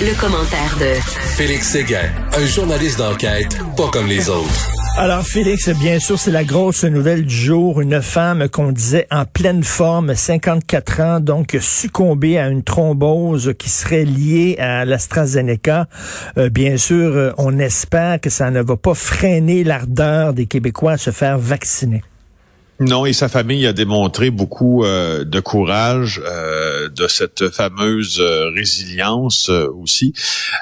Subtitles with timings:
[0.00, 1.00] Le, commentaire de
[1.36, 4.70] Félix Séguin, un journaliste d'enquête pas comme les autres.
[4.96, 7.80] Alors Félix, bien sûr, c'est la grosse nouvelle du jour.
[7.80, 13.70] Une femme qu'on disait en pleine forme, 54 ans, donc succombée à une thrombose qui
[13.70, 15.86] serait liée à l'AstraZeneca.
[16.38, 20.92] Euh, bien sûr, euh, on espère que ça ne va pas freiner l'ardeur des Québécois
[20.92, 22.02] à se faire vacciner.
[22.80, 28.50] Non, et sa famille a démontré beaucoup euh, de courage, euh, de cette fameuse euh,
[28.50, 30.12] résilience aussi,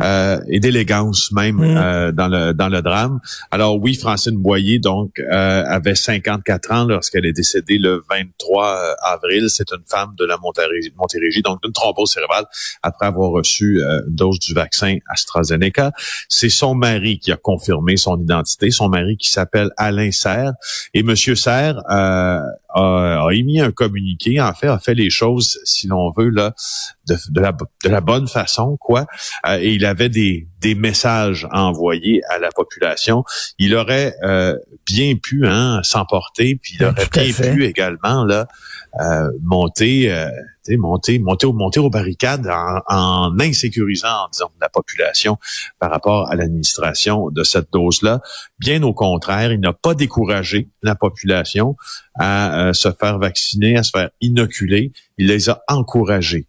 [0.00, 2.12] et d'élégance même mm.
[2.12, 3.18] dans le dans le drame.
[3.50, 9.48] Alors oui, Francine Boyer donc avait 54 ans lorsqu'elle est décédée le 23 avril.
[9.48, 12.44] C'est une femme de la Montérégie, donc d'une thrombose cérébrale
[12.82, 15.92] après avoir reçu une dose du vaccin AstraZeneca.
[16.28, 20.52] C'est son mari qui a confirmé son identité, son mari qui s'appelle Alain Serre
[20.94, 22.40] et Monsieur Serre euh,
[22.76, 26.54] a, émis un communiqué, en fait, a fait les choses, si l'on veut, là,
[27.08, 29.06] de, la, de la bonne façon, quoi.
[29.46, 33.24] Euh, et il avait des, des messages envoyés à la population.
[33.58, 38.46] Il aurait euh, bien pu hein, s'emporter, puis il aurait bien pu également là
[39.42, 40.10] monter
[40.76, 45.38] monter, monter, monter aux barricades en, en, insécurisant, disons, la population
[45.78, 48.20] par rapport à l'administration de cette dose-là.
[48.58, 51.76] Bien au contraire, il n'a pas découragé la population
[52.18, 54.92] à euh, se faire vacciner, à se faire inoculer.
[55.18, 56.46] Il les a encouragés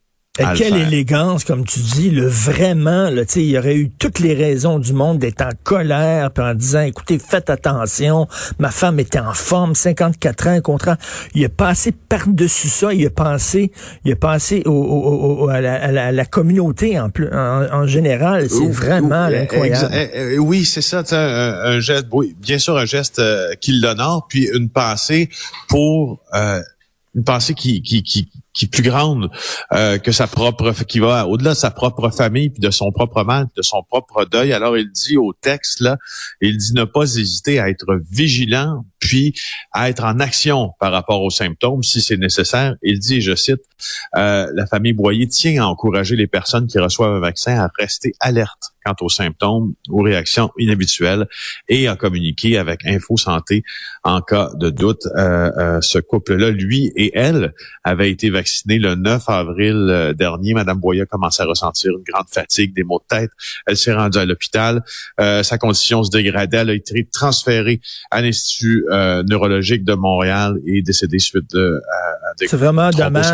[0.55, 4.79] quelle élégance, comme tu dis, le vraiment, là, il y aurait eu toutes les raisons
[4.79, 8.27] du monde d'être en colère, puis en disant, écoutez, faites attention,
[8.59, 10.97] ma femme était en forme, 54 ans, contrat.
[11.33, 13.71] Il a passé par-dessus ça, il a pensé,
[14.05, 18.49] il a pensé au, à, la, communauté en, en, général.
[18.49, 19.93] C'est vraiment incroyable.
[19.93, 23.73] Eh, eh, oui, c'est ça, un, un, geste, oui, bien sûr, un geste euh, qui
[23.73, 25.29] l'honore, puis une pensée
[25.67, 26.61] pour euh,
[27.15, 29.29] une pensée qui, qui, qui, qui est plus grande
[29.71, 33.23] euh, que sa propre, qui va au-delà de sa propre famille, puis de son propre
[33.23, 34.51] mal, de son propre deuil.
[34.51, 35.97] Alors il dit au texte là,
[36.41, 39.33] il dit ne pas hésiter à être vigilant, puis
[39.71, 42.75] à être en action par rapport aux symptômes si c'est nécessaire.
[42.81, 43.61] Il dit, je cite,
[44.15, 48.13] euh, la famille Boyer tient à encourager les personnes qui reçoivent un vaccin à rester
[48.19, 51.27] alertes quant aux symptômes, aux réactions inhabituelles
[51.67, 53.63] et à communiquer avec Info Santé
[54.03, 55.05] en cas de doute.
[55.17, 57.53] Euh, euh, ce couple-là, lui et elle,
[57.83, 60.53] avaient été vaccinés le 9 avril euh, dernier.
[60.53, 63.31] Madame Boyer commençait à ressentir une grande fatigue, des maux de tête.
[63.65, 64.83] Elle s'est rendue à l'hôpital.
[65.17, 66.57] sa condition se dégradait.
[66.57, 67.81] Elle a été transférée
[68.11, 73.27] à l'Institut neurologique de Montréal et décédée suite de, à, des C'est vraiment dommage.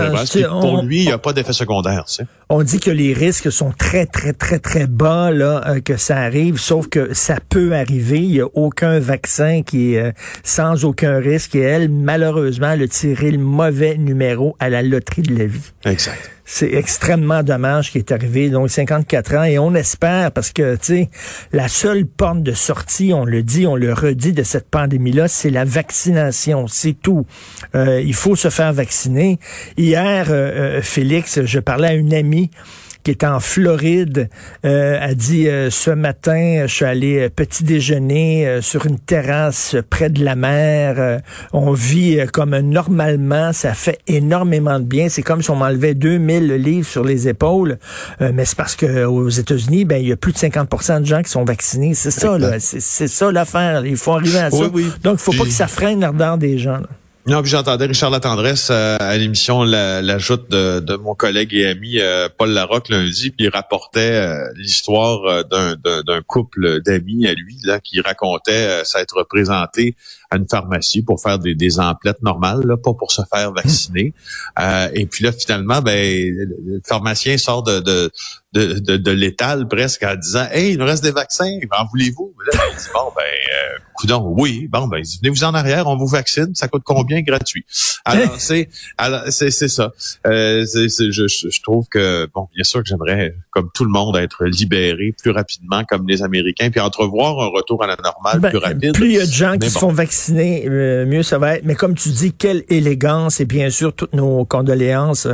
[0.49, 2.05] Pour lui, il n'y a pas d'effet secondaire.
[2.49, 6.57] On dit que les risques sont très, très, très, très bas euh, que ça arrive,
[6.57, 8.19] sauf que ça peut arriver.
[8.19, 10.11] Il n'y a aucun vaccin qui est euh,
[10.43, 11.55] sans aucun risque.
[11.55, 15.71] Et elle, malheureusement, elle a tiré le mauvais numéro à la loterie de la vie.
[15.85, 16.31] Exact.
[16.55, 18.51] C'est extrêmement dommage qui est arrivé.
[18.51, 19.43] Donc, 54 ans.
[19.43, 21.09] Et on espère, parce que, tu sais,
[21.51, 25.49] la seule porte de sortie, on le dit, on le redit de cette pandémie-là, c'est
[25.49, 26.67] la vaccination.
[26.67, 27.25] C'est tout.
[27.73, 29.39] Euh, il faut se faire vacciner.
[29.77, 30.27] Hier,
[30.83, 32.51] Félix, je parlais à une amie
[33.03, 34.29] qui est en Floride,
[34.65, 38.97] euh, a dit euh, ce matin, je suis allé euh, petit déjeuner euh, sur une
[38.97, 41.21] terrasse près de la mer.
[41.51, 45.09] on vit comme normalement, ça fait énormément de bien.
[45.09, 47.77] C'est comme si on m'enlevait 2000 livres sur les épaules,
[48.19, 51.21] mais c'est parce que aux États-Unis, ben il y a plus de 50% de gens
[51.21, 51.93] qui sont vaccinés.
[51.93, 52.59] C'est ça, là.
[52.59, 53.85] C'est ça l'affaire.
[53.85, 54.69] Il faut arriver à ça.
[55.03, 56.77] Donc, il faut pas que ça freine l'ardeur des gens.
[56.77, 56.87] Là.
[57.25, 61.99] Non, puis j'entendais Richard Latendresse euh, à l'émission l'ajoute de, de, mon collègue et ami
[61.99, 67.79] euh, Paul Larocque lundi, puis il rapportait euh, l'histoire d'un couple d'amis à lui là
[67.79, 69.95] qui racontait s'être représenté
[70.31, 74.13] à une pharmacie pour faire des, des emplettes normales, là, pas pour se faire vacciner.
[74.93, 78.11] et puis là, finalement, ben, le pharmacien sort de, de
[78.53, 82.33] de, de, de l'étal presque en disant Hey, il nous reste des vaccins, en voulez-vous?
[82.45, 86.53] Là, il dit Bon, ben, euh, oui, bon, ben, venez-vous en arrière, on vous vaccine,
[86.53, 87.65] ça coûte combien gratuit?
[88.05, 89.91] Alors, c'est alors c'est, c'est ça.
[90.27, 93.91] Euh, c'est, c'est, je, je trouve que, bon, bien sûr que j'aimerais, comme tout le
[93.91, 98.39] monde, être libéré plus rapidement comme les Américains, puis entrevoir un retour à la normale
[98.39, 98.93] ben, plus rapide.
[98.93, 101.65] Plus il y a de gens qui se font vacciner, euh, mieux ça va être.
[101.65, 105.27] Mais comme tu dis, quelle élégance et bien sûr toutes nos condoléances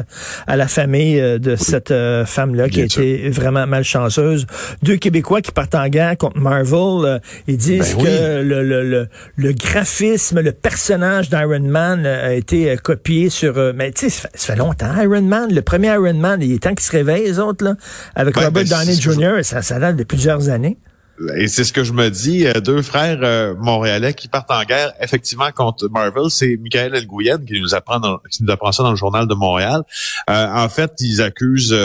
[0.47, 1.93] à la famille de cette
[2.25, 4.45] femme-là qui a été vraiment malchanceuse.
[4.83, 9.07] Deux Québécois qui partent en guerre contre Marvel, euh, ils disent ben que le, le,
[9.35, 13.55] le, graphisme, le personnage d'Iron Man euh, a été euh, copié sur...
[13.75, 15.53] mais tu sais, ça, fait longtemps, Iron Man.
[15.53, 17.75] Le premier Iron Man, il est temps qu'ils se réveillent, les autres, là,
[18.15, 20.77] avec Robert ben, Downey Jr., ça, ça date de plusieurs années.
[21.35, 22.45] Et c'est ce que je me dis.
[22.45, 26.29] Euh, deux frères euh, montréalais qui partent en guerre, effectivement, contre Marvel.
[26.29, 27.99] C'est Michael Elgouyen qui nous apprend
[28.31, 29.81] qui nous apprend ça dans le journal de Montréal.
[30.29, 31.75] Euh, en fait, ils accusent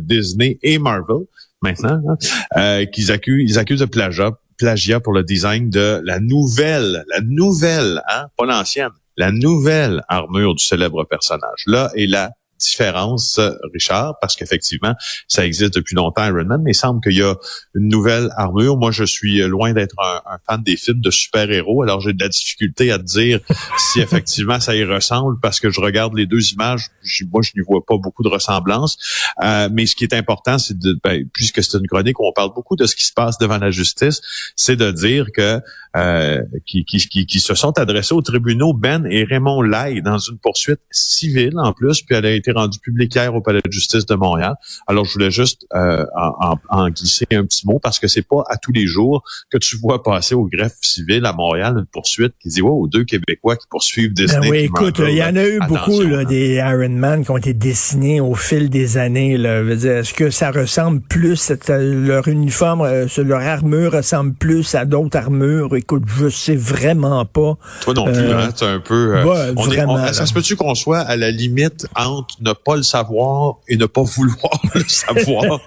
[0.00, 1.26] Disney et Marvel
[1.60, 2.00] maintenant,
[2.56, 7.20] hein, qu'ils accusent, ils accusent de plagiat, plagiat pour le design de la nouvelle, la
[7.20, 11.62] nouvelle, hein, pas l'ancienne, la nouvelle armure du célèbre personnage.
[11.66, 13.40] Là est la différence,
[13.72, 14.94] Richard, parce qu'effectivement,
[15.28, 17.36] ça existe depuis longtemps Iron Man, mais il semble qu'il y a
[17.74, 18.76] une nouvelle armure.
[18.76, 22.28] Moi, je suis loin d'être un, fan des films de super-héros, alors j'ai de la
[22.28, 23.40] difficulté à te dire
[23.78, 26.88] si effectivement ça y ressemble, parce que je regarde les deux images,
[27.30, 28.98] moi, je n'y vois pas beaucoup de ressemblance.
[29.42, 32.32] Euh, mais ce qui est important, c'est de, ben, puisque c'est une chronique où on
[32.32, 34.20] parle beaucoup de ce qui se passe devant la justice,
[34.56, 35.60] c'est de dire que
[35.94, 40.38] euh, qui, qui, qui, se sont adressés aux tribunaux Ben et Raymond Lai dans une
[40.38, 44.06] poursuite civile en plus, puis elle a été rendue publique hier au Palais de justice
[44.06, 44.54] de Montréal.
[44.86, 48.44] Alors je voulais juste euh, en, en, glisser un petit mot parce que c'est pas
[48.48, 52.34] à tous les jours que tu vois passer au greffe civil à Montréal une poursuite
[52.40, 54.40] qui dit wow, deux Québécois qui poursuivent Disney.
[54.40, 56.24] Ben oui, écoute, il y en a eu beaucoup là, hein.
[56.24, 59.34] des Iron Man qui ont été dessinés au fil des années.
[59.34, 65.74] Est-ce que ça ressemble plus leur uniforme, euh, leur armure ressemble plus à d'autres armures?
[65.76, 67.56] écoute, je sais vraiment pas.
[67.82, 69.16] Toi non plus, euh, hein, un peu.
[69.16, 72.82] Euh, on est, ça se peut-tu qu'on soit à la limite entre ne pas le
[72.82, 75.60] savoir et ne pas vouloir le savoir?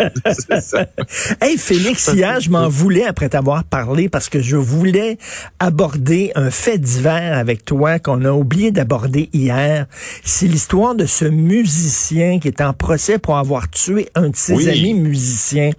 [0.61, 0.85] ça.
[1.41, 5.17] Hey Félix, hier, je m'en voulais après t'avoir parlé parce que je voulais
[5.59, 9.87] aborder un fait divers avec toi qu'on a oublié d'aborder hier.
[10.23, 14.67] C'est l'histoire de ce musicien qui est en procès pour avoir tué un de ses
[14.69, 15.71] amis musiciens.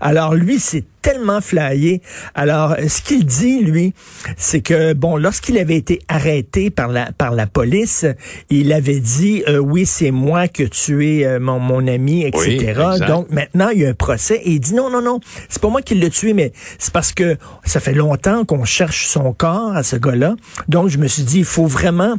[0.00, 2.00] Alors lui, c'est tellement flyé.
[2.34, 3.92] Alors, ce qu'il dit, lui,
[4.38, 8.06] c'est que, bon, lorsqu'il avait été arrêté par la, par la police,
[8.48, 12.80] il avait dit, euh, oui, c'est moi qui ai tué euh, mon, mon ami, etc.
[13.06, 15.20] Donc, maintenant, il y a un procès et il dit, non, non, non,
[15.50, 17.36] c'est pas moi qui l'ai tué, mais c'est parce que
[17.66, 20.36] ça fait longtemps qu'on cherche son corps à ce gars-là.
[20.68, 22.16] Donc, je me suis dit, il faut vraiment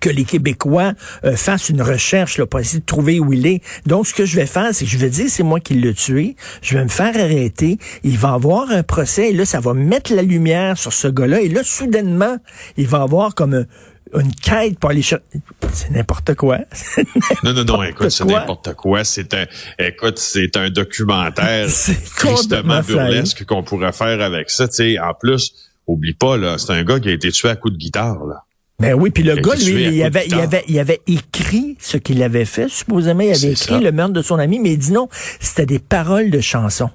[0.00, 0.92] que les Québécois
[1.24, 3.62] euh, fassent une recherche là, pour essayer de trouver où il est.
[3.86, 5.94] Donc, ce que je vais faire, c'est que je vais dire c'est moi qui l'ai
[5.94, 6.36] tué.
[6.62, 7.78] Je vais me faire arrêter.
[8.02, 9.30] Il va avoir un procès.
[9.30, 11.40] Et là, ça va mettre la lumière sur ce gars-là.
[11.40, 12.36] Et là, soudainement,
[12.76, 13.66] il va avoir comme
[14.14, 15.24] une quête pour aller chercher.
[15.72, 16.58] C'est n'importe quoi.
[17.42, 19.04] non, non, non, écoute, c'est n'importe quoi.
[19.04, 19.46] C'est un,
[19.78, 21.66] écoute, c'est un documentaire
[22.16, 24.68] tristement burlesque qu'on pourrait faire avec ça.
[24.68, 25.52] Tu sais, en plus,
[25.86, 28.44] oublie pas, là, c'est un gars qui a été tué à coup de guitare, là.
[28.80, 32.22] Ben oui, puis le gars, lui, il avait, il, avait, il avait écrit ce qu'il
[32.22, 32.68] avait fait.
[32.68, 35.08] Supposément, il avait écrit le meurtre de son ami, mais il dit non,
[35.40, 36.90] c'était des paroles de chansons.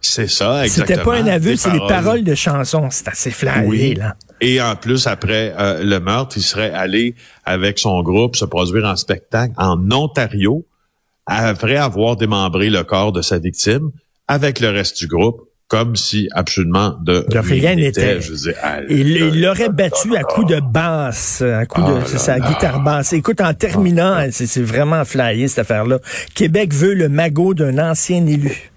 [0.00, 0.86] C'est ça, exactement.
[0.86, 2.88] C'était pas un aveu, c'est des paroles de chansons.
[2.90, 4.16] C'est assez flagré, là.
[4.40, 7.14] Et en plus, après euh, le meurtre, il serait allé
[7.44, 10.66] avec son groupe se produire en spectacle en Ontario,
[11.26, 13.92] après avoir démembré le corps de sa victime,
[14.26, 15.42] avec le reste du groupe
[15.72, 18.20] comme si absolument de, rien n'était.
[18.90, 23.14] Il l'aurait battu à coups de basse, à coups de ah sa guitare basse.
[23.14, 24.30] Écoute, en terminant, ah.
[24.30, 25.98] c'est vraiment flyé cette affaire-là.
[26.34, 28.70] Québec veut le magot d'un ancien élu.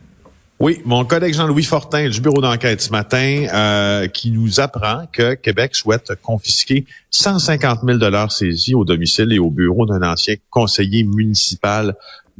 [0.61, 5.33] Oui, mon collègue Jean-Louis Fortin du bureau d'enquête ce matin euh, qui nous apprend que
[5.33, 11.03] Québec souhaite confisquer 150 000 dollars saisis au domicile et au bureau d'un ancien conseiller
[11.03, 11.93] municipal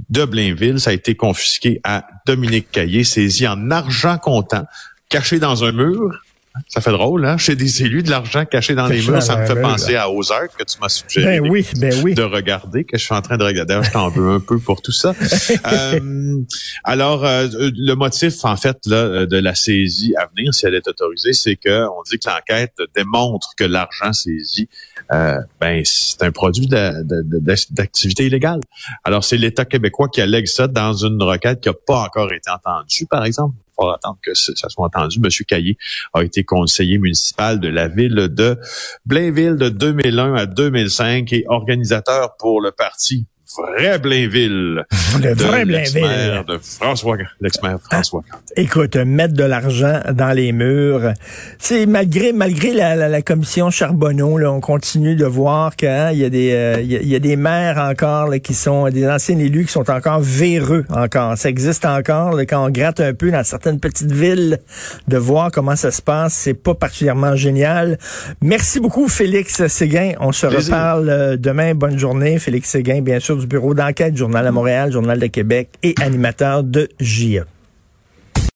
[0.10, 0.80] de Blainville.
[0.80, 4.66] Ça a été confisqué à Dominique Caillé, saisi en argent comptant,
[5.10, 6.22] caché dans un mur.
[6.70, 7.38] Ça fait drôle, hein?
[7.38, 10.56] Chez des élus, de l'argent caché dans les murs, ça me fait penser à Ozark
[10.58, 12.14] que tu m'as suggéré ben oui, ben oui.
[12.14, 13.82] de regarder, que je suis en train de regarder.
[13.84, 15.14] Je t'en veux un peu pour tout ça.
[15.74, 16.40] euh,
[16.86, 20.88] alors, euh, le motif, en fait, là, de la saisie à venir, si elle est
[20.88, 24.70] autorisée, c'est que on dit que l'enquête démontre que l'argent saisi,
[25.12, 28.60] euh, ben, c'est un produit d'activité illégale.
[29.04, 32.50] Alors, c'est l'État québécois qui allègue ça dans une requête qui n'a pas encore été
[32.50, 35.20] entendue, par exemple faut attendre que ça soit entendu.
[35.20, 35.78] Monsieur Caillé
[36.14, 38.58] a été conseiller municipal de la ville de
[39.06, 44.86] Blainville de 2001 à 2005 et organisateur pour le parti vrai Blainville.
[45.22, 46.44] Le vrai Blainville.
[46.48, 48.24] De François, l'ex-maire François
[48.56, 51.14] Écoute, mettre de l'argent dans les murs.
[51.60, 56.24] C'est malgré malgré la, la, commission Charbonneau, là, on continue de voir qu'il hein, y
[56.24, 59.66] a des euh, il y, a des maires encore là, qui sont des anciens élus
[59.66, 61.38] qui sont encore véreux encore.
[61.38, 64.60] Ça existe encore là, quand on gratte un peu dans certaines petites villes
[65.08, 66.34] de voir comment ça se passe.
[66.34, 67.98] C'est pas particulièrement génial.
[68.42, 70.14] Merci beaucoup Félix Séguin.
[70.20, 71.74] On se reparle euh, demain.
[71.76, 75.96] Bonne journée, Félix Séguin, bien sûr bureau d'enquête, Journal à Montréal, Journal de Québec et
[76.02, 77.44] animateur de JE.